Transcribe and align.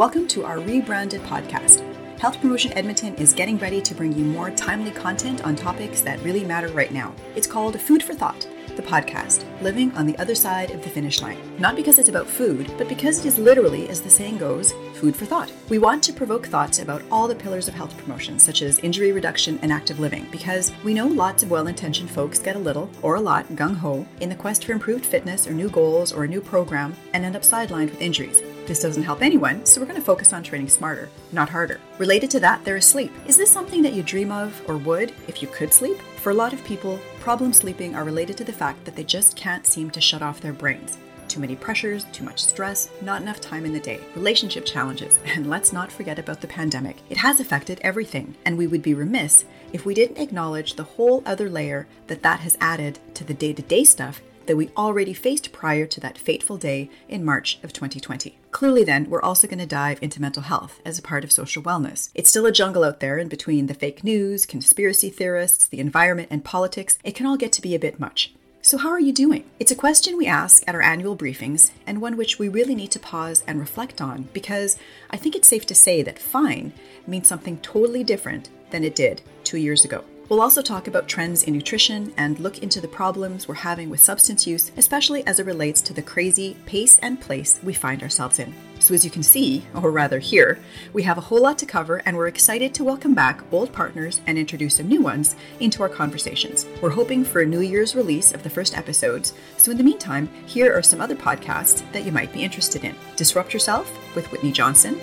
Welcome 0.00 0.28
to 0.28 0.46
our 0.46 0.58
rebranded 0.58 1.20
podcast. 1.24 1.84
Health 2.18 2.40
Promotion 2.40 2.72
Edmonton 2.72 3.14
is 3.16 3.34
getting 3.34 3.58
ready 3.58 3.82
to 3.82 3.94
bring 3.94 4.14
you 4.14 4.24
more 4.24 4.50
timely 4.50 4.92
content 4.92 5.44
on 5.44 5.54
topics 5.54 6.00
that 6.00 6.18
really 6.22 6.42
matter 6.42 6.68
right 6.68 6.90
now. 6.90 7.14
It's 7.36 7.46
called 7.46 7.78
Food 7.78 8.02
for 8.02 8.14
Thought, 8.14 8.48
the 8.76 8.82
podcast, 8.82 9.44
living 9.60 9.92
on 9.92 10.06
the 10.06 10.16
other 10.16 10.34
side 10.34 10.70
of 10.70 10.82
the 10.82 10.88
finish 10.88 11.20
line. 11.20 11.36
Not 11.58 11.76
because 11.76 11.98
it's 11.98 12.08
about 12.08 12.26
food, 12.26 12.72
but 12.78 12.88
because 12.88 13.18
it 13.18 13.26
is 13.26 13.38
literally, 13.38 13.90
as 13.90 14.00
the 14.00 14.08
saying 14.08 14.38
goes, 14.38 14.72
food 14.94 15.14
for 15.14 15.26
thought. 15.26 15.52
We 15.68 15.76
want 15.76 16.02
to 16.04 16.14
provoke 16.14 16.46
thoughts 16.46 16.78
about 16.78 17.02
all 17.12 17.28
the 17.28 17.34
pillars 17.34 17.68
of 17.68 17.74
health 17.74 17.94
promotion, 17.98 18.38
such 18.38 18.62
as 18.62 18.78
injury 18.78 19.12
reduction 19.12 19.58
and 19.60 19.70
active 19.70 20.00
living, 20.00 20.26
because 20.32 20.72
we 20.82 20.94
know 20.94 21.08
lots 21.08 21.42
of 21.42 21.50
well 21.50 21.66
intentioned 21.66 22.10
folks 22.10 22.38
get 22.38 22.56
a 22.56 22.58
little, 22.58 22.88
or 23.02 23.16
a 23.16 23.20
lot, 23.20 23.46
gung 23.48 23.76
ho 23.76 24.06
in 24.20 24.30
the 24.30 24.34
quest 24.34 24.64
for 24.64 24.72
improved 24.72 25.04
fitness 25.04 25.46
or 25.46 25.52
new 25.52 25.68
goals 25.68 26.10
or 26.10 26.24
a 26.24 26.28
new 26.28 26.40
program 26.40 26.96
and 27.12 27.22
end 27.22 27.36
up 27.36 27.42
sidelined 27.42 27.90
with 27.90 28.00
injuries. 28.00 28.42
This 28.70 28.82
doesn't 28.82 29.02
help 29.02 29.20
anyone, 29.20 29.66
so 29.66 29.80
we're 29.80 29.88
going 29.88 29.98
to 29.98 30.06
focus 30.06 30.32
on 30.32 30.44
training 30.44 30.68
smarter, 30.68 31.08
not 31.32 31.48
harder. 31.48 31.80
Related 31.98 32.30
to 32.30 32.38
that, 32.38 32.64
there 32.64 32.76
is 32.76 32.86
sleep. 32.86 33.10
Is 33.26 33.36
this 33.36 33.50
something 33.50 33.82
that 33.82 33.94
you 33.94 34.04
dream 34.04 34.30
of 34.30 34.62
or 34.68 34.76
would 34.76 35.12
if 35.26 35.42
you 35.42 35.48
could 35.48 35.74
sleep? 35.74 35.98
For 36.18 36.30
a 36.30 36.34
lot 36.34 36.52
of 36.52 36.62
people, 36.62 37.00
problem 37.18 37.52
sleeping 37.52 37.96
are 37.96 38.04
related 38.04 38.36
to 38.36 38.44
the 38.44 38.52
fact 38.52 38.84
that 38.84 38.94
they 38.94 39.02
just 39.02 39.34
can't 39.34 39.66
seem 39.66 39.90
to 39.90 40.00
shut 40.00 40.22
off 40.22 40.40
their 40.40 40.52
brains. 40.52 40.98
Too 41.26 41.40
many 41.40 41.56
pressures, 41.56 42.04
too 42.12 42.22
much 42.22 42.44
stress, 42.44 42.90
not 43.02 43.22
enough 43.22 43.40
time 43.40 43.64
in 43.64 43.72
the 43.72 43.80
day, 43.80 43.98
relationship 44.14 44.64
challenges, 44.64 45.18
and 45.24 45.50
let's 45.50 45.72
not 45.72 45.90
forget 45.90 46.20
about 46.20 46.40
the 46.40 46.46
pandemic. 46.46 46.98
It 47.10 47.16
has 47.16 47.40
affected 47.40 47.80
everything, 47.82 48.36
and 48.44 48.56
we 48.56 48.68
would 48.68 48.82
be 48.82 48.94
remiss 48.94 49.44
if 49.72 49.84
we 49.84 49.94
didn't 49.94 50.22
acknowledge 50.22 50.74
the 50.74 50.84
whole 50.84 51.24
other 51.26 51.50
layer 51.50 51.88
that 52.06 52.22
that 52.22 52.38
has 52.38 52.56
added 52.60 53.00
to 53.14 53.24
the 53.24 53.34
day 53.34 53.52
to 53.52 53.62
day 53.62 53.82
stuff 53.82 54.22
that 54.46 54.56
we 54.56 54.70
already 54.76 55.12
faced 55.12 55.52
prior 55.52 55.86
to 55.86 56.00
that 56.00 56.18
fateful 56.18 56.56
day 56.56 56.90
in 57.08 57.24
March 57.24 57.58
of 57.62 57.72
2020. 57.72 58.38
Clearly, 58.50 58.84
then, 58.84 59.08
we're 59.08 59.22
also 59.22 59.46
going 59.46 59.58
to 59.58 59.66
dive 59.66 59.98
into 60.02 60.20
mental 60.20 60.42
health 60.42 60.80
as 60.84 60.98
a 60.98 61.02
part 61.02 61.24
of 61.24 61.32
social 61.32 61.62
wellness. 61.62 62.10
It's 62.14 62.30
still 62.30 62.46
a 62.46 62.52
jungle 62.52 62.84
out 62.84 63.00
there, 63.00 63.18
and 63.18 63.30
between 63.30 63.66
the 63.66 63.74
fake 63.74 64.02
news, 64.02 64.46
conspiracy 64.46 65.10
theorists, 65.10 65.68
the 65.68 65.80
environment, 65.80 66.28
and 66.30 66.44
politics, 66.44 66.98
it 67.04 67.14
can 67.14 67.26
all 67.26 67.36
get 67.36 67.52
to 67.52 67.62
be 67.62 67.74
a 67.74 67.78
bit 67.78 68.00
much. 68.00 68.34
So, 68.62 68.76
how 68.76 68.90
are 68.90 69.00
you 69.00 69.12
doing? 69.12 69.44
It's 69.58 69.70
a 69.70 69.76
question 69.76 70.18
we 70.18 70.26
ask 70.26 70.62
at 70.68 70.74
our 70.74 70.82
annual 70.82 71.16
briefings, 71.16 71.70
and 71.86 72.00
one 72.00 72.18
which 72.18 72.38
we 72.38 72.48
really 72.48 72.74
need 72.74 72.90
to 72.90 72.98
pause 72.98 73.42
and 73.46 73.58
reflect 73.58 74.02
on 74.02 74.28
because 74.34 74.76
I 75.10 75.16
think 75.16 75.34
it's 75.34 75.48
safe 75.48 75.64
to 75.66 75.74
say 75.74 76.02
that 76.02 76.18
fine 76.18 76.74
means 77.06 77.26
something 77.26 77.58
totally 77.58 78.04
different 78.04 78.50
than 78.70 78.84
it 78.84 78.94
did 78.94 79.22
two 79.44 79.56
years 79.56 79.86
ago. 79.86 80.04
We'll 80.30 80.42
also 80.42 80.62
talk 80.62 80.86
about 80.86 81.08
trends 81.08 81.42
in 81.42 81.54
nutrition 81.54 82.14
and 82.16 82.38
look 82.38 82.62
into 82.62 82.80
the 82.80 82.86
problems 82.86 83.48
we're 83.48 83.54
having 83.54 83.90
with 83.90 83.98
substance 83.98 84.46
use, 84.46 84.70
especially 84.76 85.26
as 85.26 85.40
it 85.40 85.44
relates 85.44 85.82
to 85.82 85.92
the 85.92 86.02
crazy 86.02 86.56
pace 86.66 87.00
and 87.00 87.20
place 87.20 87.58
we 87.64 87.72
find 87.72 88.00
ourselves 88.00 88.38
in. 88.38 88.54
So, 88.78 88.94
as 88.94 89.04
you 89.04 89.10
can 89.10 89.24
see, 89.24 89.66
or 89.74 89.90
rather 89.90 90.20
hear, 90.20 90.60
we 90.92 91.02
have 91.02 91.18
a 91.18 91.20
whole 91.20 91.42
lot 91.42 91.58
to 91.58 91.66
cover, 91.66 91.96
and 92.06 92.16
we're 92.16 92.28
excited 92.28 92.72
to 92.74 92.84
welcome 92.84 93.12
back 93.12 93.42
old 93.50 93.72
partners 93.72 94.20
and 94.28 94.38
introduce 94.38 94.76
some 94.76 94.86
new 94.86 95.02
ones 95.02 95.34
into 95.58 95.82
our 95.82 95.88
conversations. 95.88 96.64
We're 96.80 96.90
hoping 96.90 97.24
for 97.24 97.40
a 97.40 97.46
New 97.46 97.62
Year's 97.62 97.96
release 97.96 98.32
of 98.32 98.44
the 98.44 98.50
first 98.50 98.78
episodes, 98.78 99.34
so 99.56 99.72
in 99.72 99.78
the 99.78 99.82
meantime, 99.82 100.28
here 100.46 100.72
are 100.72 100.80
some 100.80 101.00
other 101.00 101.16
podcasts 101.16 101.82
that 101.90 102.04
you 102.04 102.12
might 102.12 102.32
be 102.32 102.44
interested 102.44 102.84
in 102.84 102.94
Disrupt 103.16 103.52
Yourself 103.52 103.92
with 104.14 104.30
Whitney 104.30 104.52
Johnson, 104.52 105.00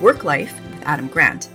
Work 0.00 0.22
Life 0.22 0.54
with 0.70 0.82
Adam 0.84 1.08
Grant, 1.08 1.48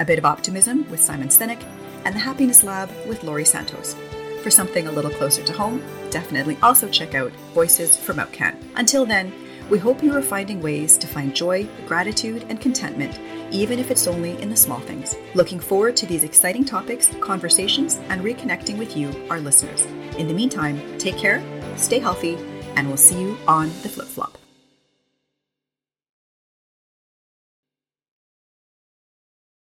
A 0.00 0.04
Bit 0.04 0.18
of 0.18 0.24
Optimism 0.24 0.90
with 0.90 1.00
Simon 1.00 1.28
Sinek, 1.28 1.62
and 2.06 2.14
the 2.14 2.20
Happiness 2.20 2.62
Lab 2.62 2.88
with 3.08 3.24
Laurie 3.24 3.44
Santos. 3.44 3.96
For 4.42 4.50
something 4.50 4.86
a 4.86 4.92
little 4.92 5.10
closer 5.10 5.42
to 5.42 5.52
home, 5.52 5.82
definitely 6.10 6.56
also 6.62 6.88
check 6.88 7.16
out 7.16 7.32
Voices 7.52 7.96
from 7.96 8.18
Outcan. 8.18 8.56
Until 8.76 9.04
then, 9.04 9.32
we 9.68 9.78
hope 9.78 10.04
you 10.04 10.16
are 10.16 10.22
finding 10.22 10.62
ways 10.62 10.96
to 10.98 11.08
find 11.08 11.34
joy, 11.34 11.68
gratitude, 11.88 12.46
and 12.48 12.60
contentment, 12.60 13.18
even 13.50 13.80
if 13.80 13.90
it's 13.90 14.06
only 14.06 14.40
in 14.40 14.50
the 14.50 14.56
small 14.56 14.78
things. 14.78 15.16
Looking 15.34 15.58
forward 15.58 15.96
to 15.96 16.06
these 16.06 16.22
exciting 16.22 16.64
topics, 16.64 17.08
conversations, 17.20 17.96
and 18.08 18.22
reconnecting 18.22 18.78
with 18.78 18.96
you, 18.96 19.10
our 19.28 19.40
listeners. 19.40 19.84
In 20.16 20.28
the 20.28 20.34
meantime, 20.34 20.98
take 20.98 21.18
care, 21.18 21.42
stay 21.76 21.98
healthy, 21.98 22.36
and 22.76 22.86
we'll 22.86 22.96
see 22.96 23.20
you 23.20 23.36
on 23.48 23.66
the 23.82 23.88
flip 23.88 24.06
flop. 24.06 24.38